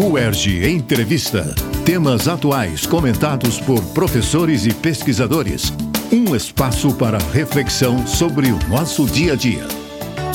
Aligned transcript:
UERJ 0.00 0.64
Entrevista. 0.70 1.52
Temas 1.84 2.28
atuais 2.28 2.86
comentados 2.86 3.58
por 3.58 3.82
professores 3.86 4.64
e 4.64 4.72
pesquisadores. 4.72 5.72
Um 6.12 6.36
espaço 6.36 6.94
para 6.94 7.18
reflexão 7.18 8.06
sobre 8.06 8.52
o 8.52 8.58
nosso 8.68 9.04
dia 9.06 9.32
a 9.32 9.34
dia. 9.34 9.66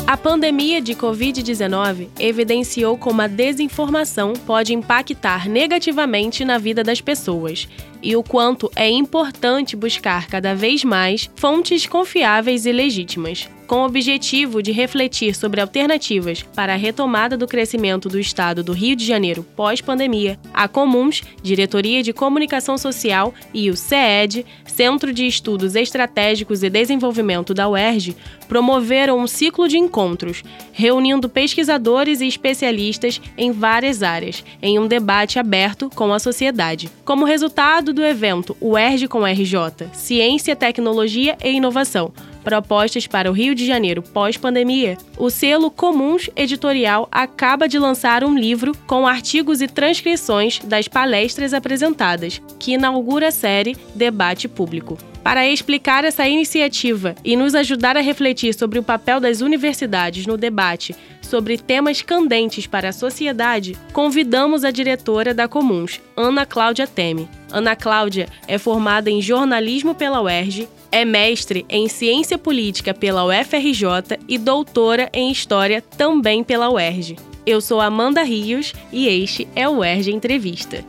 A 0.06 0.18
pandemia 0.18 0.82
de 0.82 0.94
Covid-19 0.94 2.10
evidenciou 2.20 2.98
como 2.98 3.22
a 3.22 3.28
desinformação 3.28 4.34
pode 4.34 4.74
impactar 4.74 5.48
negativamente 5.48 6.44
na 6.44 6.58
vida 6.58 6.84
das 6.84 7.00
pessoas 7.00 7.66
e 8.02 8.18
o 8.18 8.22
quanto 8.22 8.70
é 8.76 8.90
importante 8.90 9.78
buscar 9.78 10.28
cada 10.28 10.54
vez 10.54 10.84
mais 10.84 11.32
fontes 11.38 11.88
confiáveis 11.88 12.66
e 12.66 12.72
legítimas 12.74 13.48
com 13.74 13.82
o 13.82 13.86
objetivo 13.88 14.62
de 14.62 14.72
refletir 14.72 15.34
sobre 15.34 15.60
alternativas 15.60 16.44
para 16.44 16.74
a 16.74 16.78
retomada 16.78 17.36
do 17.36 17.48
crescimento 17.48 18.08
do 18.08 18.20
Estado 18.20 18.64
do 18.64 18.72
Rio 18.72 18.96
de 18.96 19.04
Janeiro 19.04 19.44
pós-pandemia, 19.56 20.40
a 20.54 20.68
Comuns, 20.68 21.24
Diretoria 21.42 22.04
de 22.04 22.14
Comunicação 22.14 22.78
Social 22.78 23.34
e 23.52 23.72
o 23.72 23.76
CED, 23.76 24.46
Centro 24.64 25.12
de 25.12 25.26
Estudos 25.26 25.76
Estratégicos 25.76 26.62
e 26.62 26.70
Desenvolvimento 26.70 27.52
da 27.52 27.68
UERJ, 27.68 28.16
promoveram 28.48 29.18
um 29.18 29.26
ciclo 29.26 29.68
de 29.68 29.80
encontros, 29.80 30.44
reunindo 30.72 31.28
pesquisadores 31.28 32.22
e 32.22 32.28
especialistas 32.28 33.20
em 33.36 33.52
várias 33.52 34.04
áreas, 34.04 34.46
em 34.62 34.78
um 34.78 34.86
debate 34.86 35.40
aberto 35.40 35.90
com 35.96 36.14
a 36.14 36.20
sociedade. 36.20 36.92
Como 37.04 37.26
resultado 37.26 37.92
do 37.92 38.06
evento 38.06 38.56
UERJ 38.62 39.08
com 39.08 39.26
RJ, 39.26 39.88
Ciência, 39.94 40.56
Tecnologia 40.56 41.36
e 41.44 41.54
Inovação, 41.54 42.14
propostas 42.44 43.08
para 43.08 43.30
o 43.32 43.34
Rio 43.34 43.56
de 43.56 43.66
Janeiro 43.66 44.04
pós-pandemia, 44.04 44.98
o 45.18 45.30
selo 45.30 45.72
Comuns 45.72 46.30
Editorial 46.36 47.08
acaba 47.12 47.68
de 47.68 47.80
lançar 47.80 48.24
um 48.24 48.38
livro 48.38 48.74
com 48.86 49.08
artigos 49.08 49.62
e 49.62 49.68
transcrições 49.68 50.60
das 50.60 50.88
palestras 50.88 51.54
apresentadas, 51.54 52.42
que 52.60 52.74
inaugura 52.74 53.30
a 53.30 53.32
série 53.32 53.76
Debate 53.96 54.48
Público. 54.48 54.98
Para 55.24 55.48
explicar 55.48 56.04
essa 56.04 56.28
iniciativa 56.28 57.16
e 57.24 57.38
nos 57.38 57.56
ajudar 57.56 57.96
a 57.96 58.02
refletir 58.02 58.54
sobre 58.54 58.78
o 58.78 58.84
papel 58.84 59.22
das 59.22 59.40
universidades 59.40 60.28
no 60.28 60.36
debate 60.36 60.94
sobre 61.22 61.58
temas 61.58 62.02
candentes 62.02 62.68
para 62.68 62.90
a 62.90 62.94
sociedade, 62.94 63.76
convidamos 63.94 64.66
a 64.66 64.70
diretora 64.70 65.34
da 65.34 65.48
Comuns, 65.48 66.02
Ana 66.16 66.46
Cláudia 66.46 66.86
Teme. 66.86 67.28
Ana 67.52 67.76
Cláudia 67.76 68.28
é 68.48 68.58
formada 68.58 69.10
em 69.10 69.22
jornalismo 69.22 69.96
pela 69.96 70.22
UERJ, 70.22 70.68
é 70.94 71.04
mestre 71.04 71.66
em 71.68 71.90
ciência 71.90 72.38
política 72.38 72.94
pela 72.94 73.26
UFRJ 73.26 74.20
e 74.28 74.38
doutora 74.38 75.10
em 75.12 75.32
história 75.32 75.82
também 75.82 76.44
pela 76.44 76.70
UERJ. 76.70 77.18
Eu 77.48 77.60
sou 77.60 77.82
Amanda 77.82 78.22
Rios 78.22 78.74
e 78.92 79.08
este 79.08 79.48
é 79.56 79.68
o 79.68 79.80
UERJ 79.80 80.14
Entrevista. 80.14 80.86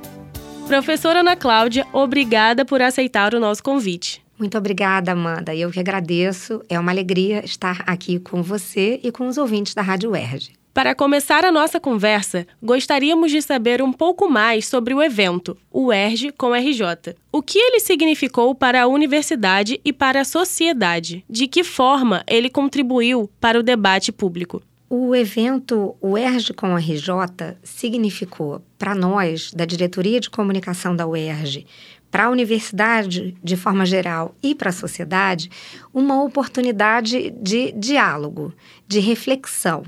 Professora 0.69 1.21
Ana 1.21 1.35
Cláudia, 1.35 1.87
obrigada 1.91 2.67
por 2.67 2.83
aceitar 2.83 3.35
o 3.35 3.41
nosso 3.41 3.63
convite. 3.63 4.23
Muito 4.39 4.59
obrigada, 4.59 5.13
Amanda. 5.13 5.55
Eu 5.55 5.71
que 5.71 5.81
agradeço. 5.81 6.61
É 6.69 6.79
uma 6.79 6.93
alegria 6.93 7.43
estar 7.43 7.83
aqui 7.87 8.19
com 8.19 8.43
você 8.43 9.01
e 9.03 9.11
com 9.11 9.27
os 9.27 9.39
ouvintes 9.39 9.73
da 9.73 9.81
Rádio 9.81 10.11
UERJ. 10.11 10.53
Para 10.75 10.93
começar 10.93 11.45
a 11.45 11.53
nossa 11.53 11.79
conversa, 11.79 12.49
gostaríamos 12.61 13.31
de 13.31 13.41
saber 13.41 13.81
um 13.81 13.93
pouco 13.93 14.29
mais 14.29 14.67
sobre 14.67 14.93
o 14.93 15.01
evento, 15.01 15.57
o 15.71 15.93
ERJ 15.93 16.33
com 16.33 16.53
RJ. 16.53 17.15
O 17.31 17.41
que 17.41 17.61
ele 17.61 17.79
significou 17.79 18.57
para 18.57 18.83
a 18.83 18.87
universidade 18.89 19.81
e 19.85 19.93
para 19.93 20.23
a 20.23 20.25
sociedade? 20.25 21.25
De 21.31 21.47
que 21.47 21.63
forma 21.63 22.25
ele 22.27 22.51
contribuiu 22.51 23.31
para 23.41 23.61
o 23.61 23.63
debate 23.63 24.11
público? 24.11 24.61
O 24.91 25.15
evento 25.15 25.95
UERJ 26.03 26.53
com 26.55 26.77
RJ 26.77 27.57
significou 27.63 28.61
para 28.77 28.97
nós, 28.97 29.53
da 29.53 29.65
Diretoria 29.65 30.19
de 30.19 30.29
Comunicação 30.29 30.95
da 30.95 31.07
UERJ, 31.07 31.67
para 32.11 32.27
a 32.27 32.31
universidade 32.31 33.35
de 33.43 33.57
forma 33.57 33.85
geral 33.85 34.37
e 34.41 34.55
para 34.55 34.71
a 34.71 34.73
sociedade, 34.73 35.51
uma 35.93 36.23
oportunidade 36.23 37.31
de 37.31 37.73
diálogo, 37.73 38.53
de 38.87 39.01
reflexão. 39.01 39.83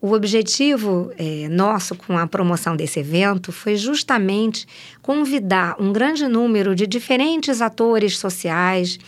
O 0.00 0.12
objetivo 0.12 1.10
é, 1.18 1.48
nosso 1.48 1.94
com 1.94 2.18
a 2.18 2.26
promoção 2.26 2.76
desse 2.76 3.00
evento 3.00 3.50
foi 3.50 3.76
justamente 3.76 4.66
convidar 5.00 5.76
um 5.80 5.92
grande 5.92 6.28
número 6.28 6.74
de 6.74 6.86
diferentes 6.86 7.62
atores 7.62 8.18
sociais, 8.18 8.98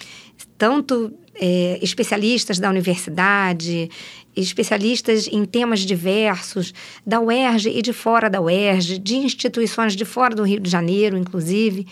tanto 0.57 1.13
é, 1.35 1.79
especialistas 1.83 2.59
da 2.59 2.71
universidade, 2.71 3.91
especialistas 4.35 5.29
em 5.31 5.45
temas 5.45 5.81
diversos, 5.81 6.73
da 7.07 7.21
UERJ 7.21 7.79
e 7.79 7.83
de 7.83 7.93
fora 7.93 8.31
da 8.31 8.41
UERJ, 8.41 8.99
de 8.99 9.17
instituições 9.17 9.95
de 9.95 10.05
fora 10.05 10.35
do 10.35 10.43
Rio 10.43 10.61
de 10.61 10.71
Janeiro, 10.71 11.17
inclusive, 11.17 11.87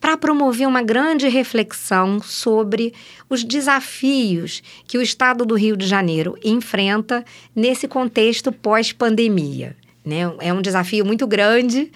para 0.00 0.16
promover 0.16 0.68
uma 0.68 0.82
grande 0.82 1.28
reflexão 1.28 2.20
sobre 2.20 2.92
os 3.28 3.42
desafios 3.42 4.62
que 4.86 4.98
o 4.98 5.02
Estado 5.02 5.44
do 5.44 5.54
Rio 5.54 5.76
de 5.76 5.86
Janeiro 5.86 6.36
enfrenta 6.44 7.24
nesse 7.54 7.88
contexto 7.88 8.52
pós-pandemia. 8.52 9.76
Né? 10.04 10.20
É 10.40 10.52
um 10.52 10.62
desafio 10.62 11.04
muito 11.04 11.26
grande 11.26 11.90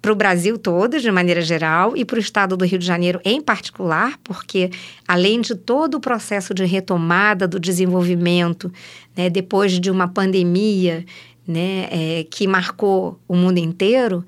para 0.00 0.12
o 0.12 0.14
Brasil 0.14 0.56
todo, 0.56 1.00
de 1.00 1.10
maneira 1.10 1.40
geral, 1.40 1.96
e 1.96 2.04
para 2.04 2.16
o 2.16 2.20
estado 2.20 2.56
do 2.56 2.64
Rio 2.64 2.78
de 2.78 2.86
Janeiro 2.86 3.20
em 3.24 3.40
particular, 3.40 4.16
porque 4.22 4.70
além 5.08 5.40
de 5.40 5.56
todo 5.56 5.96
o 5.96 6.00
processo 6.00 6.54
de 6.54 6.64
retomada 6.64 7.48
do 7.48 7.58
desenvolvimento, 7.58 8.72
né, 9.16 9.28
depois 9.28 9.80
de 9.80 9.90
uma 9.90 10.06
pandemia 10.06 11.04
né, 11.44 11.88
é, 11.90 12.26
que 12.30 12.46
marcou 12.46 13.18
o 13.26 13.34
mundo 13.34 13.58
inteiro, 13.58 14.24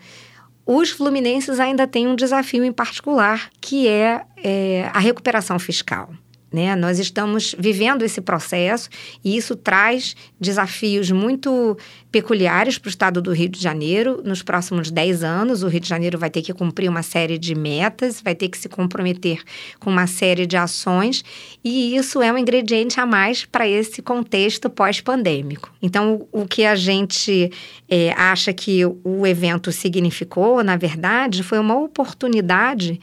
os 0.71 0.91
fluminenses 0.91 1.59
ainda 1.59 1.87
têm 1.87 2.07
um 2.07 2.15
desafio 2.15 2.63
em 2.63 2.71
particular, 2.71 3.49
que 3.59 3.89
é, 3.89 4.21
é 4.37 4.91
a 4.93 4.99
recuperação 4.99 5.59
fiscal. 5.59 6.11
Né? 6.53 6.75
Nós 6.75 6.99
estamos 6.99 7.55
vivendo 7.59 8.03
esse 8.03 8.21
processo 8.21 8.89
e 9.23 9.37
isso 9.37 9.55
traz 9.55 10.17
desafios 10.41 11.11
muito 11.11 11.77
peculiares 12.11 12.79
para 12.79 12.89
o 12.89 12.91
estado 12.91 13.21
do 13.21 13.33
Rio 13.33 13.51
de 13.51 13.61
Janeiro. 13.61 14.23
Nos 14.25 14.43
próximos 14.43 14.91
10 14.91 15.23
anos, 15.23 15.63
o 15.63 15.69
Rio 15.69 15.81
de 15.81 15.89
Janeiro 15.89 16.19
vai 16.19 16.31
ter 16.31 16.41
que 16.41 16.55
cumprir 16.55 16.89
uma 16.89 17.03
série 17.03 17.37
de 17.37 17.55
metas, 17.55 18.23
vai 18.23 18.35
ter 18.35 18.49
que 18.49 18.57
se 18.57 18.69
comprometer 18.69 19.43
com 19.79 19.91
uma 19.91 20.07
série 20.07 20.47
de 20.47 20.57
ações, 20.57 21.23
e 21.63 21.95
isso 21.95 22.23
é 22.23 22.33
um 22.33 22.39
ingrediente 22.39 22.99
a 22.99 23.05
mais 23.05 23.45
para 23.45 23.69
esse 23.69 24.01
contexto 24.01 24.71
pós-pandêmico. 24.71 25.71
Então, 25.83 26.27
o 26.33 26.47
que 26.47 26.65
a 26.65 26.75
gente 26.75 27.53
é, 27.89 28.13
acha 28.13 28.53
que 28.53 28.85
o 28.87 29.27
evento 29.27 29.71
significou, 29.71 30.65
na 30.65 30.77
verdade, 30.77 31.43
foi 31.43 31.59
uma 31.59 31.79
oportunidade 31.79 32.99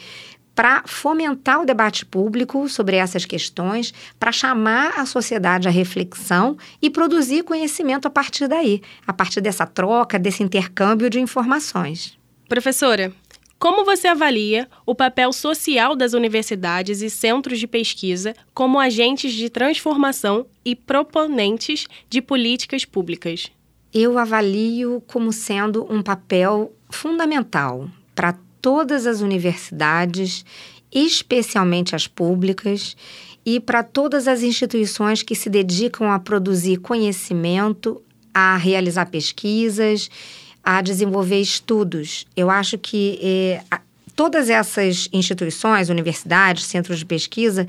para 0.56 0.84
fomentar 0.86 1.62
o 1.62 1.66
debate 1.66 2.06
público 2.06 2.68
sobre 2.70 2.96
essas 2.96 3.26
questões, 3.26 3.94
para 4.18 4.32
chamar 4.32 4.98
a 4.98 5.06
sociedade 5.06 5.68
à 5.68 5.72
reflexão 5.72 6.58
e 6.82 6.90
produzir 6.90 7.44
conhecimento 7.44 8.08
a 8.08 8.10
partir 8.10 8.48
daí, 8.48 8.82
a 9.06 9.12
partir 9.12 9.42
dessa 9.42 9.68
troca, 9.68 10.18
desse 10.18 10.42
intercâmbio 10.42 11.10
de 11.10 11.20
informações. 11.20 12.18
Professora, 12.48 13.14
como 13.58 13.84
você 13.84 14.08
avalia 14.08 14.70
o 14.86 14.94
papel 14.94 15.34
social 15.34 15.96
das 15.96 16.14
universidades 16.14 17.02
e 17.02 17.10
centros 17.10 17.60
de 17.60 17.68
pesquisa 17.68 18.34
como 18.54 18.80
agentes 18.80 19.34
de 19.34 19.50
transformação 19.50 20.46
e 20.64 20.76
proponentes 20.76 21.88
de 22.10 22.22
políticas 22.22 22.86
públicas? 22.86 23.52
Eu 23.94 24.18
avalio 24.18 25.02
como 25.08 25.32
sendo 25.32 25.92
um 25.92 26.02
papel 26.02 26.74
fundamental 26.90 27.90
para 28.14 28.36
todas 28.66 29.06
as 29.06 29.22
universidades, 29.22 30.44
especialmente 30.92 31.96
as 31.96 32.08
públicas, 32.08 32.98
e 33.46 33.60
para 33.60 33.84
todas 33.84 34.28
as 34.28 34.42
instituições 34.42 35.22
que 35.22 35.36
se 35.36 35.52
dedicam 35.52 36.12
a 36.12 36.18
produzir 36.18 36.78
conhecimento, 36.78 38.02
a 38.34 38.58
realizar 38.58 39.06
pesquisas, 39.06 40.10
a 40.64 40.82
desenvolver 40.82 41.40
estudos. 41.40 42.26
Eu 42.36 42.50
acho 42.50 42.76
que 42.80 43.20
eh, 43.22 43.62
todas 44.16 44.50
essas 44.50 45.08
instituições, 45.14 45.90
universidades, 45.90 46.66
centros 46.66 46.98
de 46.98 47.06
pesquisa, 47.06 47.68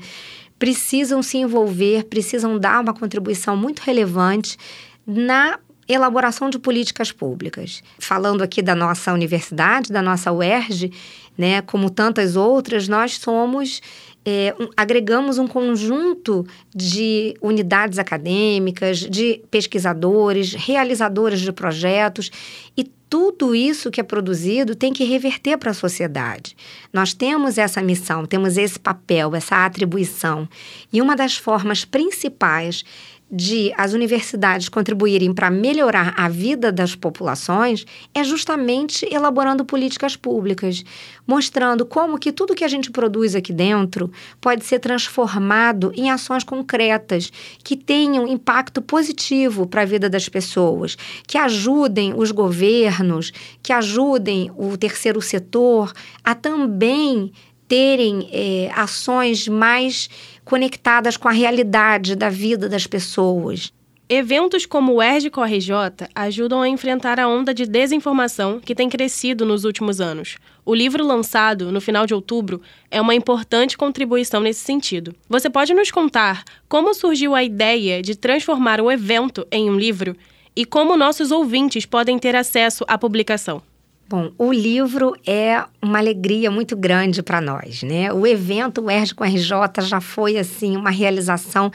precisam 0.57 1.21
se 1.21 1.37
envolver, 1.37 2.05
precisam 2.05 2.57
dar 2.57 2.81
uma 2.81 2.95
contribuição 2.95 3.55
muito 3.55 3.81
relevante 3.81 4.57
na 5.05 5.59
elaboração 5.87 6.49
de 6.49 6.59
políticas 6.59 7.11
públicas. 7.11 7.81
Falando 7.99 8.41
aqui 8.41 8.61
da 8.61 8.75
nossa 8.75 9.13
universidade, 9.13 9.91
da 9.91 10.01
nossa 10.01 10.31
UERJ, 10.31 10.91
né, 11.37 11.61
como 11.61 11.89
tantas 11.89 12.35
outras, 12.35 12.87
nós 12.87 13.17
somos 13.17 13.81
é, 14.25 14.53
um, 14.59 14.67
agregamos 14.75 15.37
um 15.37 15.47
conjunto 15.47 16.45
de 16.75 17.33
unidades 17.41 17.97
acadêmicas, 17.97 18.99
de 18.99 19.41
pesquisadores, 19.49 20.53
realizadores 20.53 21.39
de 21.39 21.53
projetos 21.53 22.29
e 22.75 22.83
tudo 23.09 23.55
isso 23.55 23.89
que 23.89 24.01
é 24.01 24.03
produzido 24.03 24.75
tem 24.75 24.91
que 24.91 25.05
reverter 25.05 25.57
para 25.57 25.71
a 25.71 25.73
sociedade. 25.73 26.57
Nós 26.91 27.13
temos 27.13 27.57
essa 27.57 27.81
missão, 27.81 28.25
temos 28.25 28.57
esse 28.57 28.77
papel, 28.77 29.33
essa 29.33 29.65
atribuição. 29.65 30.45
E 30.91 31.01
uma 31.01 31.15
das 31.15 31.37
formas 31.37 31.85
principais 31.85 32.83
de 33.29 33.73
as 33.75 33.91
universidades 33.91 34.69
contribuírem 34.69 35.33
para 35.33 35.51
melhorar 35.51 36.13
a 36.17 36.29
vida 36.29 36.71
das 36.71 36.95
populações 36.95 37.85
é 38.13 38.23
justamente 38.23 39.05
elaborando 39.11 39.65
políticas 39.65 40.15
públicas, 40.15 40.83
mostrando 41.25 41.85
como 41.85 42.17
que 42.17 42.31
tudo 42.31 42.55
que 42.55 42.63
a 42.63 42.67
gente 42.69 42.89
produz 42.89 43.35
aqui 43.35 43.51
dentro 43.51 44.09
pode 44.39 44.63
ser 44.63 44.79
transformado 44.79 45.91
em 45.93 46.09
ações 46.09 46.43
concretas 46.43 47.31
que 47.63 47.75
tenham 47.75 48.27
impacto 48.27 48.81
positivo 48.81 49.67
para 49.67 49.81
a 49.81 49.85
vida 49.85 50.09
das 50.09 50.29
pessoas, 50.29 50.97
que 51.27 51.37
ajudem 51.37 52.13
os 52.15 52.31
governos, 52.31 53.33
que 53.61 53.73
ajudem 53.73 54.49
o 54.55 54.77
terceiro 54.77 55.21
setor 55.21 55.91
a 56.23 56.33
também 56.33 57.33
terem 57.67 58.29
é, 58.31 58.71
ações 58.73 59.47
mais 59.47 60.09
conectadas 60.47 61.17
com 61.17 61.27
a 61.27 61.31
realidade 61.31 62.15
da 62.15 62.29
vida 62.29 62.69
das 62.69 62.87
pessoas. 62.87 63.73
Eventos 64.07 64.65
como 64.65 64.93
o 64.93 65.03
ERG 65.03 65.29
Corre 65.29 65.59
J 65.59 66.07
ajudam 66.15 66.61
a 66.61 66.69
enfrentar 66.69 67.19
a 67.19 67.27
onda 67.27 67.53
de 67.53 67.65
desinformação 67.65 68.61
que 68.61 68.73
tem 68.73 68.87
crescido 68.87 69.45
nos 69.45 69.65
últimos 69.65 69.99
anos. 69.99 70.37
O 70.65 70.73
livro 70.73 71.05
lançado 71.05 71.69
no 71.69 71.81
final 71.81 72.05
de 72.05 72.13
outubro 72.13 72.61
é 72.89 73.01
uma 73.01 73.13
importante 73.13 73.77
contribuição 73.77 74.39
nesse 74.39 74.61
sentido. 74.61 75.13
Você 75.27 75.49
pode 75.49 75.73
nos 75.73 75.91
contar 75.91 76.45
como 76.69 76.93
surgiu 76.93 77.35
a 77.35 77.43
ideia 77.43 78.01
de 78.01 78.15
transformar 78.15 78.79
o 78.79 78.89
evento 78.89 79.45
em 79.51 79.69
um 79.69 79.75
livro 79.75 80.15
e 80.55 80.63
como 80.63 80.95
nossos 80.95 81.29
ouvintes 81.29 81.85
podem 81.85 82.17
ter 82.17 82.37
acesso 82.37 82.85
à 82.87 82.97
publicação? 82.97 83.61
Bom, 84.09 84.31
o 84.37 84.53
livro 84.53 85.13
é 85.25 85.65
uma 85.81 85.97
alegria 85.97 86.49
muito 86.49 86.77
grande 86.77 87.21
para 87.21 87.41
nós, 87.41 87.83
né? 87.83 88.11
O 88.13 88.25
evento 88.25 88.81
o 88.81 88.89
ERJ 88.89 89.13
com 89.13 89.23
RJ 89.25 89.81
já 89.81 89.99
foi 89.99 90.37
assim 90.37 90.77
uma 90.77 90.89
realização 90.89 91.69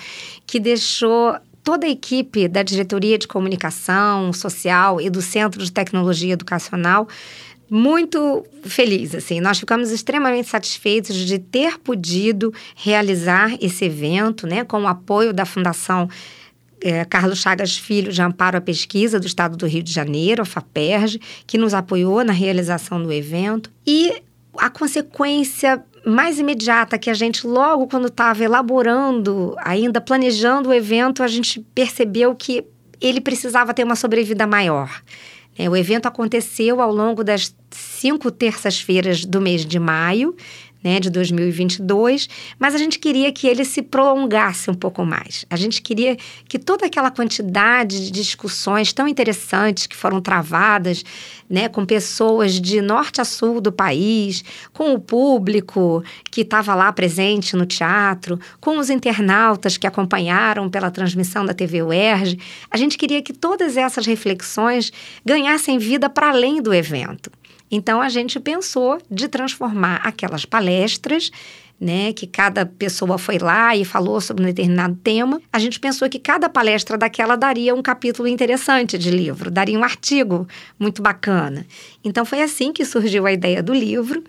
que 0.47 0.59
deixou 0.59 1.37
toda 1.63 1.87
a 1.87 1.91
equipe 1.91 2.49
da 2.49 2.63
diretoria 2.63 3.19
de 3.19 3.29
comunicação 3.29 4.33
social 4.33 4.99
e 4.99 5.11
do 5.11 5.21
Centro 5.21 5.63
de 5.63 5.71
Tecnologia 5.71 6.33
Educacional 6.33 7.07
muito 7.69 8.45
feliz, 8.65 9.15
assim. 9.15 9.41
Nós 9.41 9.59
ficamos 9.59 9.91
extremamente 9.91 10.47
satisfeitos 10.47 11.17
de 11.17 11.39
ter 11.39 11.79
podido 11.79 12.53
realizar 12.77 13.57
esse 13.63 13.87
evento, 13.87 14.47
né, 14.47 14.63
com 14.63 14.83
o 14.83 14.87
apoio 14.87 15.33
da 15.33 15.47
Fundação 15.47 16.07
é, 16.83 17.05
Carlos 17.05 17.39
Chagas 17.39 17.77
Filho 17.77 18.13
de 18.13 18.21
Amparo 18.21 18.59
à 18.59 18.61
Pesquisa 18.61 19.21
do 19.21 19.27
Estado 19.27 19.57
do 19.57 19.67
Rio 19.67 19.83
de 19.83 19.93
Janeiro, 19.93 20.43
a 20.43 20.45
FAPERJ, 20.45 21.21
que 21.47 21.57
nos 21.57 21.73
apoiou 21.73 22.25
na 22.25 22.33
realização 22.33 23.03
do 23.03 23.13
evento. 23.13 23.71
E 23.87 24.23
a 24.59 24.69
consequência 24.69 25.83
mais 26.05 26.39
imediata 26.39 26.99
que 26.99 27.09
a 27.09 27.15
gente, 27.15 27.47
logo 27.47 27.87
quando 27.87 28.09
estava 28.09 28.43
elaborando, 28.43 29.55
ainda 29.59 30.01
planejando 30.01 30.69
o 30.69 30.75
evento, 30.75 31.23
a 31.23 31.29
gente 31.29 31.61
percebeu 31.75 32.35
que 32.35 32.65
ele 33.01 33.21
precisava 33.21 33.73
ter 33.73 33.85
uma 33.85 33.97
sobrevida 33.97 34.47
maior. 34.47 35.03
É, 35.57 35.69
o 35.69 35.77
evento 35.77 36.07
aconteceu 36.07 36.81
ao 36.81 36.93
longo 36.93 37.23
das 37.23 37.55
cinco 37.71 38.31
terças-feiras 38.31 39.25
do 39.25 39.41
mês 39.41 39.67
de 39.67 39.79
maio, 39.79 40.35
né, 40.83 40.99
de 40.99 41.11
2022, 41.11 42.29
mas 42.59 42.75
a 42.75 42.79
gente 42.79 42.99
queria 42.99 43.33
que 43.33 43.47
ele 43.47 43.65
se 43.65 43.83
prolongasse 43.83 44.71
um 44.71 44.75
pouco 44.75 45.05
mais. 45.05 45.45
A 45.49 45.57
gente 45.57 45.81
queria 45.81 46.17
que 46.49 46.59
toda 46.59 46.87
aquela 46.87 47.11
quantidade 47.11 48.07
de 48.07 48.11
discussões 48.11 48.93
tão 48.93 49.07
interessantes 49.07 49.87
que 49.87 49.97
foram 49.97 50.21
travadas, 50.21 51.05
né, 51.49 51.69
com 51.69 51.85
pessoas 51.85 52.61
de 52.61 52.81
norte 52.81 53.21
a 53.21 53.25
sul 53.25 53.61
do 53.61 53.71
país, 53.71 54.43
com 54.73 54.95
o 54.95 55.01
público 55.01 56.03
que 56.31 56.41
estava 56.41 56.75
lá 56.75 56.91
presente 56.93 57.55
no 57.55 57.67
teatro, 57.67 58.41
com 58.61 58.79
os 58.79 58.89
internautas 58.89 59.77
que 59.77 59.87
acompanharam 59.87 60.71
pela 60.71 60.91
transmissão 60.91 61.45
da 61.45 61.53
TV 61.53 61.83
UERJ, 61.83 62.39
a 62.71 62.77
gente 62.77 62.97
queria 62.97 63.23
que 63.23 63.33
todas 63.33 63.77
essas 63.77 64.07
reflexões 64.07 64.93
ganhassem 65.25 65.79
vida 65.79 66.09
para 66.09 66.31
além 66.31 66.63
do 66.63 66.73
evento. 66.73 67.31
Então 67.73 68.03
a 68.03 68.11
gente 68.11 68.39
pensou 68.39 69.01
de 69.11 69.27
transformar 69.27 70.03
aquelas 70.05 70.45
palestras 70.45 71.31
né, 71.83 72.13
que 72.13 72.29
cada 72.29 72.65
pessoa 72.65 73.19
foi 73.19 73.39
lá 73.39 73.75
e 73.75 73.85
falou 73.85 74.21
sobre 74.21 74.45
um 74.45 74.47
determinado 74.47 74.95
tema, 75.03 75.43
a 75.53 75.59
gente 75.59 75.81
pensou 75.81 76.09
que 76.09 76.21
cada 76.21 76.49
palestra 76.49 76.97
daquela 76.97 77.35
daria 77.35 77.75
um 77.75 77.83
capítulo 77.83 78.29
interessante 78.29 78.97
de 78.97 79.11
livro, 79.11 79.51
daria 79.51 79.77
um 79.77 79.83
artigo 79.83 80.47
muito 80.79 81.03
bacana. 81.03 81.67
Então 82.05 82.25
foi 82.25 82.41
assim 82.41 82.73
que 82.73 82.85
surgiu 82.85 83.27
a 83.27 83.33
ideia 83.33 83.61
do 83.61 83.75
livro 83.75 84.23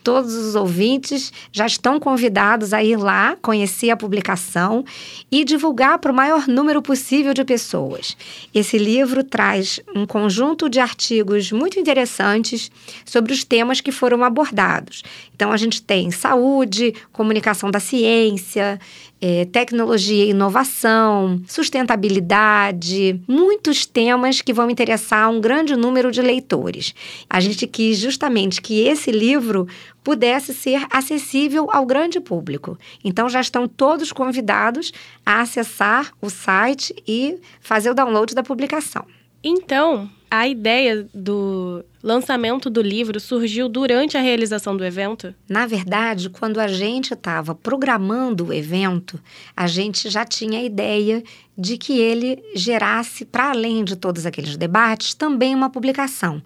Todos 0.01 0.33
os 0.33 0.55
ouvintes 0.55 1.33
já 1.51 1.65
estão 1.65 1.99
convidados 1.99 2.73
a 2.73 2.81
ir 2.81 2.95
lá, 2.95 3.35
conhecer 3.41 3.89
a 3.89 3.97
publicação 3.97 4.85
e 5.29 5.43
divulgar 5.43 5.99
para 5.99 6.11
o 6.11 6.15
maior 6.15 6.47
número 6.47 6.81
possível 6.81 7.33
de 7.33 7.43
pessoas. 7.43 8.15
Esse 8.53 8.77
livro 8.77 9.23
traz 9.23 9.81
um 9.93 10.05
conjunto 10.05 10.69
de 10.69 10.79
artigos 10.79 11.51
muito 11.51 11.77
interessantes 11.77 12.71
sobre 13.05 13.33
os 13.33 13.43
temas 13.43 13.81
que 13.81 13.91
foram 13.91 14.23
abordados. 14.23 15.03
Então, 15.35 15.51
a 15.51 15.57
gente 15.57 15.81
tem 15.81 16.09
saúde, 16.23 16.93
comunicação 17.11 17.69
da 17.69 17.81
ciência, 17.81 18.79
é, 19.19 19.43
tecnologia 19.45 20.25
e 20.25 20.29
inovação, 20.29 21.41
sustentabilidade, 21.45 23.19
muitos 23.27 23.85
temas 23.85 24.41
que 24.41 24.53
vão 24.53 24.69
interessar 24.69 25.29
um 25.29 25.41
grande 25.41 25.75
número 25.75 26.11
de 26.11 26.21
leitores. 26.21 26.95
A 27.29 27.41
gente 27.41 27.67
quis 27.67 27.97
justamente 27.97 28.61
que 28.61 28.87
esse 28.87 29.11
livro 29.11 29.67
pudesse 30.01 30.53
ser 30.53 30.85
acessível 30.89 31.69
ao 31.71 31.85
grande 31.85 32.21
público. 32.21 32.77
Então 33.03 33.27
já 33.27 33.41
estão 33.41 33.67
todos 33.67 34.13
convidados 34.13 34.93
a 35.25 35.41
acessar 35.41 36.13
o 36.21 36.29
site 36.29 36.95
e 37.05 37.37
fazer 37.59 37.89
o 37.89 37.93
download 37.93 38.33
da 38.33 38.43
publicação. 38.43 39.05
Então, 39.43 40.09
a 40.33 40.47
ideia 40.47 41.07
do 41.13 41.85
lançamento 42.01 42.67
do 42.67 42.81
livro 42.81 43.19
surgiu 43.19 43.69
durante 43.69 44.17
a 44.17 44.19
realização 44.19 44.75
do 44.75 44.83
evento? 44.83 45.31
Na 45.47 45.67
verdade, 45.67 46.27
quando 46.27 46.59
a 46.59 46.67
gente 46.67 47.13
estava 47.13 47.53
programando 47.53 48.47
o 48.47 48.53
evento, 48.53 49.21
a 49.55 49.67
gente 49.67 50.09
já 50.09 50.25
tinha 50.25 50.57
a 50.57 50.63
ideia 50.63 51.23
de 51.55 51.77
que 51.77 51.99
ele 51.99 52.43
gerasse, 52.55 53.25
para 53.25 53.51
além 53.51 53.83
de 53.83 53.95
todos 53.95 54.25
aqueles 54.25 54.57
debates, 54.57 55.13
também 55.13 55.53
uma 55.53 55.69
publicação. 55.69 56.41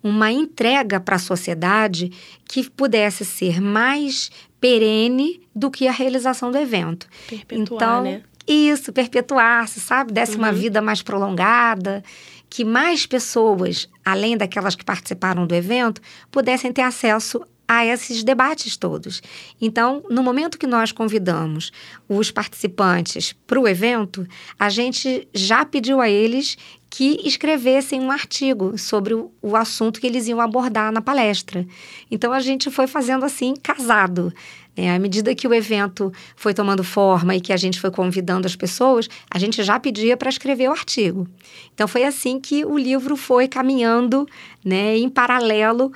Uma 0.00 0.30
entrega 0.30 1.00
para 1.00 1.16
a 1.16 1.18
sociedade 1.18 2.12
que 2.44 2.70
pudesse 2.70 3.24
ser 3.24 3.60
mais 3.60 4.30
perene 4.60 5.40
do 5.52 5.68
que 5.68 5.88
a 5.88 5.92
realização 5.92 6.52
do 6.52 6.58
evento. 6.58 7.08
Perpetuar, 7.28 7.76
então, 7.76 8.04
né? 8.04 8.22
Isso, 8.46 8.92
perpetuar-se, 8.92 9.80
sabe? 9.80 10.12
Desse 10.12 10.32
uhum. 10.32 10.38
uma 10.38 10.52
vida 10.52 10.80
mais 10.80 11.02
prolongada 11.02 12.04
que 12.52 12.66
mais 12.66 13.06
pessoas, 13.06 13.88
além 14.04 14.36
daquelas 14.36 14.74
que 14.74 14.84
participaram 14.84 15.46
do 15.46 15.54
evento, 15.54 16.02
pudessem 16.30 16.70
ter 16.70 16.82
acesso 16.82 17.40
a 17.66 17.86
esses 17.86 18.22
debates 18.22 18.76
todos. 18.76 19.22
Então, 19.58 20.04
no 20.10 20.22
momento 20.22 20.58
que 20.58 20.66
nós 20.66 20.92
convidamos 20.92 21.72
os 22.06 22.30
participantes 22.30 23.34
para 23.46 23.58
o 23.58 23.66
evento, 23.66 24.28
a 24.58 24.68
gente 24.68 25.26
já 25.32 25.64
pediu 25.64 25.98
a 25.98 26.10
eles 26.10 26.58
que 26.90 27.26
escrevessem 27.26 27.98
um 27.98 28.10
artigo 28.10 28.76
sobre 28.76 29.14
o, 29.14 29.56
assunto 29.56 29.98
que 29.98 30.06
eles 30.06 30.28
iam 30.28 30.38
abordar 30.38 30.92
na 30.92 31.00
palestra. 31.00 31.66
Então, 32.10 32.34
a 32.34 32.40
gente 32.40 32.70
foi 32.70 32.86
fazendo 32.86 33.24
assim, 33.24 33.54
casado. 33.62 34.30
Né? 34.76 34.94
À 34.94 34.98
medida 34.98 35.34
que 35.34 35.46
o 35.46 35.54
evento 35.54 36.12
foi 36.36 36.54
tomando 36.54 36.82
forma 36.82 37.34
e 37.34 37.40
que 37.40 37.52
a 37.52 37.56
gente 37.56 37.80
foi 37.80 37.90
convidando 37.90 38.46
as 38.46 38.56
pessoas, 38.56 39.08
a 39.30 39.38
gente 39.38 39.62
já 39.62 39.78
pedia 39.78 40.16
para 40.16 40.28
escrever 40.28 40.68
o 40.68 40.72
artigo. 40.72 41.28
Então, 41.74 41.86
foi 41.86 42.04
assim 42.04 42.40
que 42.40 42.64
o 42.64 42.78
livro 42.78 43.16
foi 43.16 43.48
caminhando 43.48 44.26
né, 44.64 44.96
em 44.96 45.08
paralelo 45.08 45.92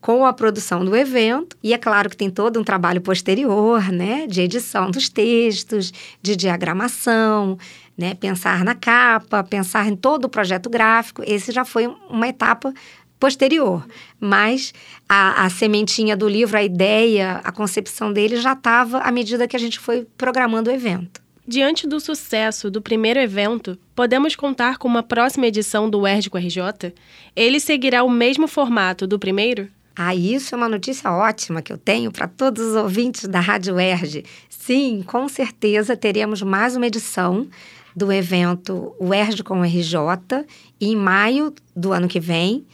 com 0.00 0.24
a 0.24 0.32
produção 0.32 0.84
do 0.84 0.96
evento. 0.96 1.56
E 1.62 1.74
é 1.74 1.78
claro 1.78 2.08
que 2.08 2.16
tem 2.16 2.30
todo 2.30 2.60
um 2.60 2.64
trabalho 2.64 3.00
posterior, 3.00 3.90
né, 3.90 4.26
de 4.26 4.40
edição 4.40 4.90
dos 4.90 5.08
textos, 5.08 5.92
de 6.22 6.36
diagramação, 6.36 7.58
né? 7.96 8.14
Pensar 8.14 8.62
na 8.64 8.74
capa, 8.74 9.42
pensar 9.42 9.88
em 9.88 9.96
todo 9.96 10.26
o 10.26 10.28
projeto 10.28 10.68
gráfico, 10.68 11.22
esse 11.26 11.50
já 11.50 11.64
foi 11.64 11.86
uma 12.10 12.28
etapa 12.28 12.72
posterior. 13.18 13.86
Mas 14.20 14.72
a, 15.08 15.44
a 15.44 15.50
sementinha 15.50 16.16
do 16.16 16.28
livro, 16.28 16.56
a 16.56 16.62
ideia, 16.62 17.40
a 17.44 17.52
concepção 17.52 18.12
dele 18.12 18.36
já 18.36 18.52
estava 18.52 18.98
à 18.98 19.10
medida 19.10 19.48
que 19.48 19.56
a 19.56 19.60
gente 19.60 19.78
foi 19.78 20.06
programando 20.16 20.70
o 20.70 20.72
evento. 20.72 21.20
Diante 21.48 21.86
do 21.86 22.00
sucesso 22.00 22.68
do 22.68 22.82
primeiro 22.82 23.20
evento, 23.20 23.78
podemos 23.94 24.34
contar 24.34 24.78
com 24.78 24.88
uma 24.88 25.02
próxima 25.02 25.46
edição 25.46 25.88
do 25.88 26.00
com 26.30 26.38
RJ? 26.38 26.92
Ele 27.36 27.60
seguirá 27.60 28.02
o 28.02 28.10
mesmo 28.10 28.48
formato 28.48 29.06
do 29.06 29.16
primeiro? 29.16 29.68
Ah, 29.94 30.14
isso 30.14 30.54
é 30.54 30.58
uma 30.58 30.68
notícia 30.68 31.10
ótima 31.10 31.62
que 31.62 31.72
eu 31.72 31.78
tenho 31.78 32.10
para 32.10 32.26
todos 32.26 32.62
os 32.66 32.74
ouvintes 32.74 33.28
da 33.28 33.38
Rádio 33.38 33.76
UERJ. 33.76 34.24
Sim, 34.50 35.04
com 35.06 35.28
certeza 35.28 35.96
teremos 35.96 36.42
mais 36.42 36.76
uma 36.76 36.86
edição 36.88 37.46
do 37.94 38.12
evento 38.12 38.94
UERJ 39.00 39.42
com 39.42 39.62
RJ 39.62 40.44
em 40.80 40.96
maio 40.96 41.54
do 41.74 41.92
ano 41.92 42.08
que 42.08 42.20
vem. 42.20 42.66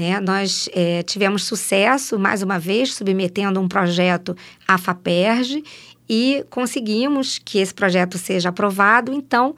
Né? 0.00 0.18
Nós 0.18 0.66
é, 0.72 1.02
tivemos 1.02 1.44
sucesso, 1.44 2.18
mais 2.18 2.42
uma 2.42 2.58
vez, 2.58 2.94
submetendo 2.94 3.60
um 3.60 3.68
projeto 3.68 4.34
à 4.66 4.78
FAPERJ 4.78 5.62
e 6.08 6.42
conseguimos 6.48 7.38
que 7.38 7.58
esse 7.58 7.74
projeto 7.74 8.16
seja 8.16 8.48
aprovado. 8.48 9.12
Então, 9.12 9.54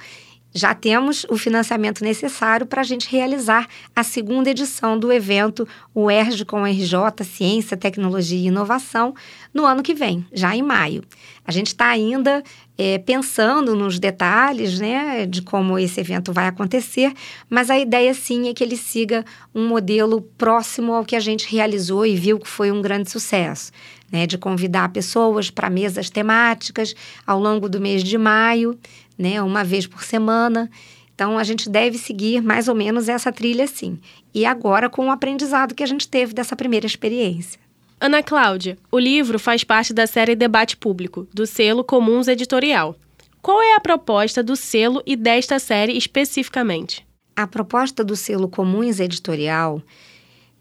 já 0.55 0.75
temos 0.75 1.25
o 1.31 1.37
financiamento 1.37 2.05
necessário 2.05 2.67
para 2.67 2.83
a 2.83 2.85
gente 2.85 3.11
realizar 3.11 3.67
a 3.97 4.03
segunda 4.03 4.51
edição 4.51 4.99
do 4.99 5.13
evento 5.13 5.67
UERJ 5.95 6.45
com 6.45 6.65
RJ 6.65 7.25
Ciência, 7.25 7.77
Tecnologia 7.77 8.39
e 8.39 8.47
Inovação 8.47 9.15
no 9.53 9.65
ano 9.65 9.83
que 9.83 9.95
vem, 9.95 10.27
já 10.33 10.55
em 10.55 10.63
maio. 10.63 11.03
A 11.45 11.51
gente 11.51 11.69
está 11.69 11.89
ainda 11.89 12.43
é, 12.79 12.99
pensando 12.99 13.75
nos 13.75 13.99
detalhes 13.99 14.79
né, 14.79 15.27
de 15.27 15.43
como 15.43 15.79
esse 15.79 16.01
evento 16.01 16.33
vai 16.33 16.47
acontecer, 16.47 17.13
mas 17.49 17.71
a 17.71 17.79
ideia 17.79 18.15
sim 18.15 18.49
é 18.49 18.55
que 18.55 18.63
ele 18.63 18.77
siga 18.77 19.25
um 19.55 19.67
modelo 19.67 20.21
próximo 20.37 20.93
ao 20.93 21.05
que 21.05 21.17
a 21.17 21.21
gente 21.21 21.51
realizou 21.51 22.07
e 22.07 22.15
viu 22.15 22.39
que 22.39 22.49
foi 22.49 22.71
um 22.71 22.83
grande 22.83 23.11
sucesso. 23.11 23.73
Né, 24.11 24.27
de 24.27 24.37
convidar 24.37 24.91
pessoas 24.91 25.49
para 25.49 25.71
mesas 25.71 26.11
temáticas 26.11 26.95
ao 27.27 27.41
longo 27.41 27.67
do 27.67 27.81
mês 27.81 28.05
de 28.05 28.19
maio 28.19 28.79
né, 29.23 29.41
uma 29.41 29.63
vez 29.63 29.87
por 29.87 30.03
semana. 30.03 30.69
Então, 31.15 31.39
a 31.39 31.45
gente 31.45 31.71
deve 31.71 31.97
seguir 31.97 32.43
mais 32.43 32.67
ou 32.67 32.75
menos 32.75 33.09
essa 33.09 33.31
trilha 33.31 33.67
sim. 33.67 33.99
E 34.35 34.45
agora 34.45 34.91
com 34.91 35.07
o 35.07 35.11
aprendizado 35.11 35.75
que 35.75 35.83
a 35.83 35.87
gente 35.87 36.09
teve 36.09 36.35
dessa 36.35 36.57
primeira 36.57 36.87
experiência. 36.87 37.61
Ana 38.01 38.21
Cláudia, 38.21 38.77
o 38.91 38.99
livro 38.99 39.39
faz 39.39 39.63
parte 39.63 39.93
da 39.95 40.09
série 40.09 40.35
Debate 40.35 40.77
Público, 40.77 41.29
do 41.33 41.47
selo 41.47 41.85
Comuns 41.85 42.27
Editorial. 42.27 42.97
Qual 43.41 43.63
é 43.63 43.77
a 43.77 43.81
proposta 43.81 44.43
do 44.43 44.57
selo 44.57 45.01
e 45.07 45.15
desta 45.15 45.61
série 45.61 45.97
especificamente? 45.97 47.07
A 47.37 47.47
proposta 47.47 48.03
do 48.03 48.17
selo 48.17 48.49
Comuns 48.49 48.99
Editorial 48.99 49.81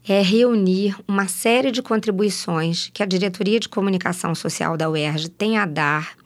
é 0.06 0.20
reunir 0.20 0.96
uma 1.06 1.28
série 1.28 1.70
de 1.70 1.80
contribuições 1.80 2.90
que 2.92 3.02
a 3.02 3.06
Diretoria 3.06 3.60
de 3.60 3.68
Comunicação 3.68 4.34
Social 4.34 4.76
da 4.76 4.90
UERJ 4.90 5.28
tem 5.28 5.58
a 5.58 5.64
dar 5.64 6.16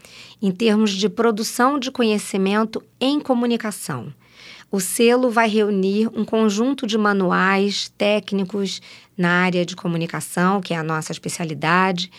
em 0.40 0.50
termos 0.50 0.92
de 0.92 1.08
produção 1.08 1.78
de 1.78 1.90
conhecimento 1.90 2.82
em 3.00 3.20
comunicação. 3.20 4.12
O 4.70 4.80
selo 4.80 5.30
vai 5.30 5.48
reunir 5.48 6.08
um 6.14 6.24
conjunto 6.24 6.86
de 6.86 6.98
manuais 6.98 7.92
técnicos 7.96 8.80
na 9.16 9.30
área 9.30 9.64
de 9.64 9.76
comunicação, 9.76 10.60
que 10.60 10.74
é 10.74 10.76
a 10.76 10.82
nossa 10.82 11.12
especialidade, 11.12 12.10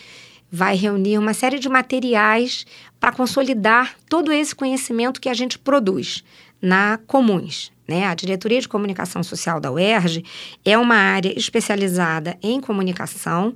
vai 0.50 0.74
reunir 0.76 1.18
uma 1.18 1.34
série 1.34 1.58
de 1.58 1.68
materiais 1.68 2.64
para 2.98 3.12
consolidar 3.12 3.96
todo 4.08 4.32
esse 4.32 4.54
conhecimento 4.54 5.20
que 5.20 5.28
a 5.28 5.34
gente 5.34 5.58
produz 5.58 6.24
na 6.60 6.98
Comuns. 7.06 7.70
Né? 7.88 8.04
A 8.04 8.14
Diretoria 8.14 8.60
de 8.60 8.68
Comunicação 8.68 9.22
Social 9.22 9.58
da 9.58 9.72
UERJ 9.72 10.22
é 10.62 10.76
uma 10.76 10.94
área 10.94 11.32
especializada 11.34 12.36
em 12.42 12.60
comunicação 12.60 13.54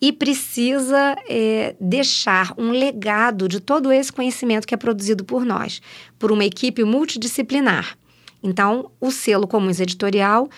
e 0.00 0.10
precisa 0.10 1.14
é, 1.28 1.76
deixar 1.78 2.54
um 2.56 2.70
legado 2.70 3.46
de 3.46 3.60
todo 3.60 3.92
esse 3.92 4.10
conhecimento 4.10 4.66
que 4.66 4.74
é 4.74 4.78
produzido 4.78 5.22
por 5.22 5.44
nós, 5.44 5.82
por 6.18 6.32
uma 6.32 6.46
equipe 6.46 6.82
multidisciplinar. 6.82 7.96
Então, 8.42 8.90
o 8.98 9.10
selo 9.10 9.46
Comuns 9.46 9.80
Editorial 9.80 10.48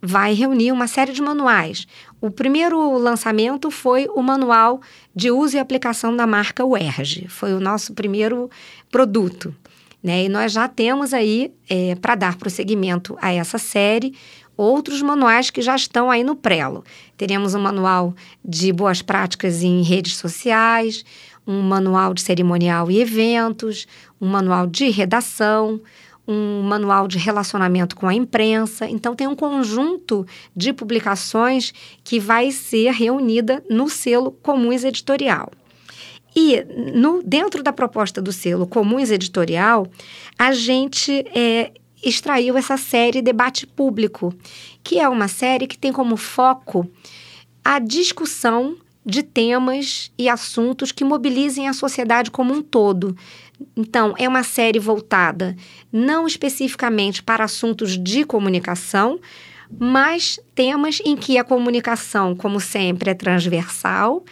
vai 0.00 0.34
reunir 0.34 0.70
uma 0.70 0.86
série 0.86 1.12
de 1.12 1.20
manuais. 1.20 1.86
O 2.20 2.30
primeiro 2.30 2.96
lançamento 2.98 3.70
foi 3.70 4.06
o 4.14 4.22
manual 4.22 4.80
de 5.14 5.30
uso 5.30 5.56
e 5.56 5.58
aplicação 5.58 6.14
da 6.14 6.26
marca 6.26 6.64
UERJ. 6.64 7.26
Foi 7.28 7.52
o 7.52 7.60
nosso 7.60 7.94
primeiro 7.94 8.48
produto. 8.90 9.54
Né? 10.06 10.26
E 10.26 10.28
nós 10.28 10.52
já 10.52 10.68
temos 10.68 11.12
aí, 11.12 11.52
é, 11.68 11.96
para 11.96 12.14
dar 12.14 12.36
prosseguimento 12.36 13.18
a 13.20 13.32
essa 13.32 13.58
série, 13.58 14.14
outros 14.56 15.02
manuais 15.02 15.50
que 15.50 15.60
já 15.60 15.74
estão 15.74 16.08
aí 16.08 16.22
no 16.22 16.36
prelo. 16.36 16.84
Teremos 17.16 17.56
um 17.56 17.60
manual 17.60 18.14
de 18.44 18.72
boas 18.72 19.02
práticas 19.02 19.64
em 19.64 19.82
redes 19.82 20.14
sociais, 20.16 21.04
um 21.44 21.60
manual 21.60 22.14
de 22.14 22.20
cerimonial 22.22 22.88
e 22.88 23.00
eventos, 23.00 23.88
um 24.20 24.28
manual 24.28 24.68
de 24.68 24.90
redação, 24.90 25.80
um 26.24 26.62
manual 26.62 27.08
de 27.08 27.18
relacionamento 27.18 27.96
com 27.96 28.06
a 28.06 28.14
imprensa. 28.14 28.88
Então, 28.88 29.16
tem 29.16 29.26
um 29.26 29.34
conjunto 29.34 30.24
de 30.54 30.72
publicações 30.72 31.74
que 32.04 32.20
vai 32.20 32.52
ser 32.52 32.92
reunida 32.92 33.60
no 33.68 33.88
selo 33.88 34.30
Comuns 34.30 34.84
Editorial. 34.84 35.50
E 36.36 36.62
no, 36.94 37.22
dentro 37.22 37.62
da 37.62 37.72
proposta 37.72 38.20
do 38.20 38.30
selo 38.30 38.66
Comuns 38.66 39.10
Editorial, 39.10 39.86
a 40.38 40.52
gente 40.52 41.24
é, 41.34 41.72
extraiu 42.04 42.58
essa 42.58 42.76
série 42.76 43.22
Debate 43.22 43.66
Público, 43.66 44.34
que 44.84 45.00
é 45.00 45.08
uma 45.08 45.28
série 45.28 45.66
que 45.66 45.78
tem 45.78 45.90
como 45.90 46.14
foco 46.18 46.86
a 47.64 47.78
discussão 47.78 48.76
de 49.04 49.22
temas 49.22 50.12
e 50.18 50.28
assuntos 50.28 50.92
que 50.92 51.04
mobilizem 51.04 51.68
a 51.68 51.72
sociedade 51.72 52.30
como 52.30 52.52
um 52.52 52.60
todo. 52.60 53.16
Então, 53.74 54.14
é 54.18 54.28
uma 54.28 54.42
série 54.42 54.78
voltada 54.78 55.56
não 55.90 56.26
especificamente 56.26 57.22
para 57.22 57.44
assuntos 57.44 57.96
de 57.96 58.24
comunicação, 58.24 59.18
mas 59.70 60.38
temas 60.54 61.00
em 61.04 61.16
que 61.16 61.38
a 61.38 61.44
comunicação, 61.44 62.36
como 62.36 62.60
sempre, 62.60 63.10
é 63.10 63.14
transversal, 63.14 64.22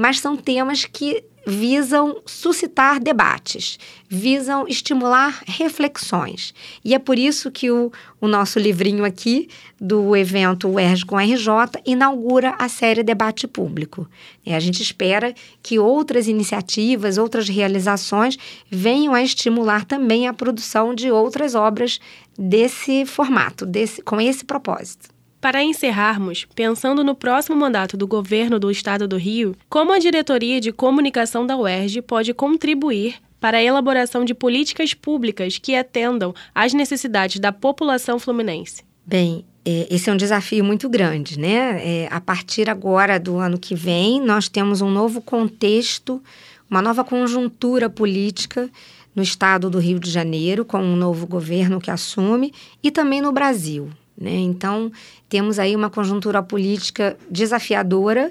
mas 0.00 0.18
são 0.18 0.34
temas 0.34 0.86
que 0.86 1.22
visam 1.46 2.22
suscitar 2.24 2.98
debates, 2.98 3.78
visam 4.08 4.66
estimular 4.66 5.42
reflexões. 5.46 6.54
E 6.82 6.94
é 6.94 6.98
por 6.98 7.18
isso 7.18 7.50
que 7.50 7.70
o, 7.70 7.92
o 8.18 8.26
nosso 8.26 8.58
livrinho 8.58 9.04
aqui, 9.04 9.46
do 9.78 10.16
evento 10.16 10.68
UERJ 10.68 11.04
com 11.04 11.18
RJ, 11.18 11.82
inaugura 11.84 12.54
a 12.58 12.66
série 12.66 13.02
Debate 13.02 13.46
Público. 13.46 14.08
E 14.44 14.54
a 14.54 14.60
gente 14.60 14.82
espera 14.82 15.34
que 15.62 15.78
outras 15.78 16.26
iniciativas, 16.28 17.18
outras 17.18 17.46
realizações 17.46 18.38
venham 18.70 19.12
a 19.12 19.22
estimular 19.22 19.84
também 19.84 20.26
a 20.26 20.32
produção 20.32 20.94
de 20.94 21.10
outras 21.10 21.54
obras 21.54 22.00
desse 22.38 23.04
formato, 23.04 23.66
desse, 23.66 24.00
com 24.00 24.18
esse 24.18 24.46
propósito. 24.46 25.19
Para 25.40 25.62
encerrarmos, 25.62 26.46
pensando 26.54 27.02
no 27.02 27.14
próximo 27.14 27.56
mandato 27.56 27.96
do 27.96 28.06
governo 28.06 28.58
do 28.58 28.70
Estado 28.70 29.08
do 29.08 29.16
Rio, 29.16 29.56
como 29.70 29.90
a 29.90 29.98
diretoria 29.98 30.60
de 30.60 30.70
comunicação 30.70 31.46
da 31.46 31.56
UERJ 31.56 32.02
pode 32.02 32.34
contribuir 32.34 33.14
para 33.40 33.56
a 33.56 33.62
elaboração 33.62 34.22
de 34.22 34.34
políticas 34.34 34.92
públicas 34.92 35.56
que 35.56 35.74
atendam 35.74 36.34
às 36.54 36.74
necessidades 36.74 37.40
da 37.40 37.50
população 37.50 38.18
fluminense? 38.18 38.84
Bem, 39.06 39.46
é, 39.64 39.86
esse 39.90 40.10
é 40.10 40.12
um 40.12 40.16
desafio 40.16 40.62
muito 40.62 40.90
grande, 40.90 41.38
né? 41.38 41.80
É, 41.82 42.08
a 42.10 42.20
partir 42.20 42.68
agora 42.68 43.18
do 43.18 43.38
ano 43.38 43.58
que 43.58 43.74
vem, 43.74 44.20
nós 44.20 44.46
temos 44.46 44.82
um 44.82 44.90
novo 44.90 45.22
contexto, 45.22 46.22
uma 46.68 46.82
nova 46.82 47.02
conjuntura 47.02 47.88
política 47.88 48.68
no 49.16 49.22
estado 49.22 49.70
do 49.70 49.78
Rio 49.78 49.98
de 49.98 50.10
Janeiro, 50.10 50.66
com 50.66 50.82
um 50.82 50.96
novo 50.96 51.26
governo 51.26 51.80
que 51.80 51.90
assume, 51.90 52.52
e 52.82 52.90
também 52.90 53.22
no 53.22 53.32
Brasil. 53.32 53.90
Né? 54.20 54.36
Então, 54.36 54.92
temos 55.28 55.58
aí 55.58 55.74
uma 55.74 55.88
conjuntura 55.88 56.42
política 56.42 57.16
desafiadora 57.30 58.30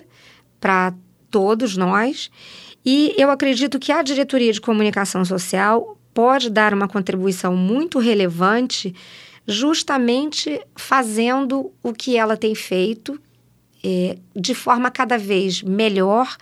para 0.62 0.94
todos 1.32 1.76
nós. 1.76 2.30
E 2.86 3.16
eu 3.18 3.32
acredito 3.32 3.80
que 3.80 3.92
a 3.92 4.04
diretoria 4.04 4.54
de 4.54 4.62
comunicação 4.62 5.26
social 5.26 5.98
pode 6.14 6.50
dar 6.50 6.74
uma 6.74 6.88
contribuição 6.88 7.56
muito 7.56 7.98
relevante, 7.98 8.94
justamente 9.48 10.62
fazendo 10.76 11.72
o 11.82 11.92
que 11.92 12.16
ela 12.16 12.38
tem 12.38 12.54
feito 12.54 13.20
é, 13.84 14.18
de 14.36 14.54
forma 14.54 14.92
cada 14.92 15.18
vez 15.18 15.64
melhor 15.64 16.38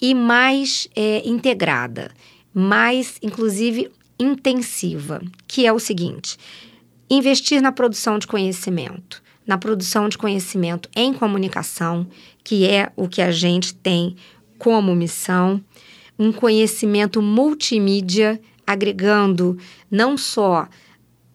e 0.00 0.14
mais 0.14 0.88
é, 0.94 1.22
integrada, 1.26 2.10
mais, 2.52 3.18
inclusive, 3.22 3.90
intensiva, 4.18 5.22
que 5.46 5.66
é 5.66 5.72
o 5.72 5.78
seguinte: 5.78 6.36
Investir 7.14 7.60
na 7.60 7.70
produção 7.70 8.18
de 8.18 8.26
conhecimento, 8.26 9.22
na 9.46 9.58
produção 9.58 10.08
de 10.08 10.16
conhecimento 10.16 10.88
em 10.96 11.12
comunicação, 11.12 12.06
que 12.42 12.66
é 12.66 12.90
o 12.96 13.06
que 13.06 13.20
a 13.20 13.30
gente 13.30 13.74
tem 13.74 14.16
como 14.56 14.96
missão, 14.96 15.62
um 16.18 16.32
conhecimento 16.32 17.20
multimídia, 17.20 18.40
agregando 18.66 19.58
não 19.90 20.16
só 20.16 20.66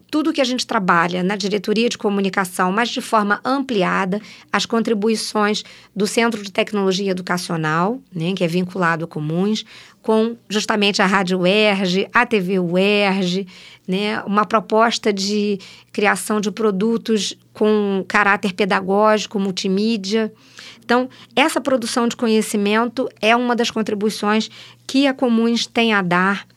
tudo 0.09 0.33
que 0.33 0.41
a 0.41 0.45
gente 0.45 0.65
trabalha 0.65 1.21
na 1.21 1.35
diretoria 1.35 1.89
de 1.89 1.97
comunicação, 1.97 2.71
mas 2.71 2.89
de 2.89 3.01
forma 3.01 3.39
ampliada, 3.43 4.21
as 4.51 4.65
contribuições 4.65 5.63
do 5.95 6.07
Centro 6.07 6.41
de 6.41 6.51
Tecnologia 6.51 7.11
Educacional, 7.11 7.99
né, 8.13 8.33
que 8.33 8.43
é 8.43 8.47
vinculado 8.47 9.05
a 9.05 9.07
Comuns, 9.07 9.65
com 10.01 10.37
justamente 10.47 11.01
a 11.01 11.05
Rádio 11.05 11.39
UERJ, 11.39 12.07
a 12.13 12.25
TV 12.25 12.59
UERJ, 12.59 13.45
né, 13.85 14.21
uma 14.23 14.45
proposta 14.45 15.11
de 15.11 15.59
criação 15.91 16.39
de 16.39 16.49
produtos 16.49 17.37
com 17.53 18.05
caráter 18.07 18.53
pedagógico, 18.53 19.39
multimídia. 19.39 20.31
Então, 20.83 21.09
essa 21.35 21.59
produção 21.59 22.07
de 22.07 22.15
conhecimento 22.15 23.09
é 23.21 23.35
uma 23.35 23.53
das 23.53 23.69
contribuições 23.69 24.49
que 24.85 25.07
a 25.07 25.13
Comuns 25.13 25.67
tem 25.67 25.93
a 25.93 26.01
dar. 26.01 26.47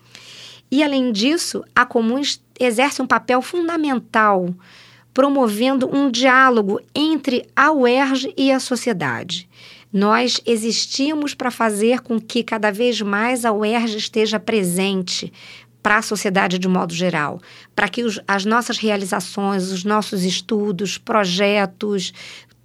E, 0.70 0.82
além 0.82 1.10
disso, 1.10 1.64
a 1.74 1.84
Comuns 1.84 2.40
exerce 2.58 3.02
um 3.02 3.06
papel 3.06 3.42
fundamental 3.42 4.54
promovendo 5.12 5.92
um 5.94 6.10
diálogo 6.10 6.80
entre 6.94 7.48
a 7.56 7.72
UERJ 7.72 8.32
e 8.36 8.52
a 8.52 8.60
sociedade. 8.60 9.48
Nós 9.92 10.40
existimos 10.46 11.34
para 11.34 11.50
fazer 11.50 12.00
com 12.00 12.20
que 12.20 12.44
cada 12.44 12.70
vez 12.70 13.00
mais 13.00 13.44
a 13.44 13.52
UERJ 13.52 13.96
esteja 13.96 14.38
presente 14.38 15.32
para 15.82 15.96
a 15.96 16.02
sociedade 16.02 16.58
de 16.58 16.68
modo 16.68 16.94
geral, 16.94 17.40
para 17.74 17.88
que 17.88 18.04
os, 18.04 18.20
as 18.28 18.44
nossas 18.44 18.78
realizações, 18.78 19.72
os 19.72 19.82
nossos 19.82 20.22
estudos, 20.24 20.98
projetos, 20.98 22.12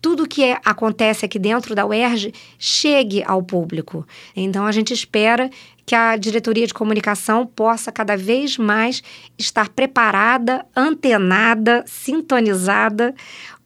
tudo 0.05 0.27
que 0.27 0.43
é, 0.43 0.59
acontece 0.63 1.25
aqui 1.25 1.39
dentro 1.39 1.73
da 1.73 1.83
UERJ 1.83 2.31
chegue 2.59 3.23
ao 3.23 3.41
público. 3.41 4.05
Então, 4.35 4.67
a 4.67 4.71
gente 4.71 4.93
espera 4.93 5.49
que 5.83 5.95
a 5.95 6.15
diretoria 6.15 6.67
de 6.67 6.75
comunicação 6.75 7.43
possa 7.43 7.91
cada 7.91 8.15
vez 8.15 8.55
mais 8.55 9.01
estar 9.35 9.67
preparada, 9.69 10.63
antenada, 10.75 11.83
sintonizada 11.87 13.15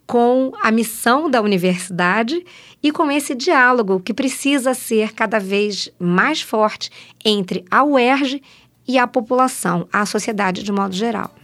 com 0.07 0.53
a 0.61 0.71
missão 0.71 1.29
da 1.29 1.41
universidade 1.41 2.41
e 2.81 2.89
com 2.89 3.11
esse 3.11 3.35
diálogo 3.35 3.99
que 3.99 4.13
precisa 4.13 4.73
ser 4.73 5.11
cada 5.11 5.41
vez 5.41 5.91
mais 5.99 6.41
forte 6.41 6.89
entre 7.25 7.65
a 7.69 7.83
UERJ 7.83 8.41
e 8.87 8.97
a 8.97 9.05
população, 9.05 9.89
a 9.91 10.05
sociedade 10.05 10.63
de 10.63 10.71
modo 10.71 10.95
geral. 10.95 11.35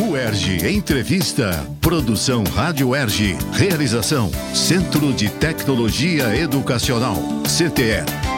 UERJ 0.00 0.68
Entrevista. 0.68 1.64
Produção 1.80 2.42
Rádio 2.44 2.90
UERJ. 2.90 3.36
Realização 3.52 4.30
Centro 4.54 5.12
de 5.12 5.28
Tecnologia 5.30 6.36
Educacional. 6.36 7.16
CTE 7.44 8.35